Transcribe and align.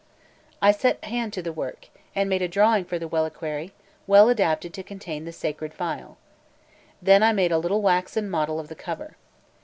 I 0.63 0.71
set 0.71 1.03
hand 1.05 1.31
to 1.33 1.43
the 1.43 1.53
work, 1.53 1.89
and 2.15 2.27
made 2.27 2.41
a 2.41 2.47
drawing 2.47 2.85
for 2.85 2.97
the 2.97 3.05
reliquary, 3.07 3.71
well 4.07 4.29
adapted 4.29 4.73
to 4.73 4.81
contain 4.81 5.25
the 5.25 5.31
sacred 5.31 5.75
phial. 5.75 6.17
Then 7.03 7.21
I 7.21 7.31
made 7.33 7.51
a 7.51 7.59
little 7.59 7.83
waxen 7.83 8.27
model 8.27 8.59
of 8.59 8.67
the 8.67 8.73
cover. 8.73 9.15